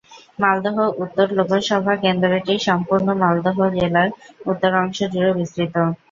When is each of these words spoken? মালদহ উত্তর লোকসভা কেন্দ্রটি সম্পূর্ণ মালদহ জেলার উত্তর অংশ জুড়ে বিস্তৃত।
মালদহ 0.39 0.77
উত্তর 1.03 1.27
লোকসভা 1.37 1.93
কেন্দ্রটি 2.03 2.53
সম্পূর্ণ 2.67 3.07
মালদহ 3.21 3.57
জেলার 3.75 4.09
উত্তর 4.45 4.71
অংশ 4.81 4.97
জুড়ে 5.13 5.31
বিস্তৃত। 5.39 5.75